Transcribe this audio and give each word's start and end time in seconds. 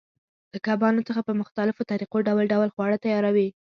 له 0.53 0.59
کبانو 0.67 1.05
څخه 1.07 1.21
په 1.27 1.33
مختلفو 1.41 1.87
طریقو 1.91 2.17
ډول 2.27 2.45
ډول 2.53 2.69
خواړه 2.75 2.97
تیاروي. 3.05 3.47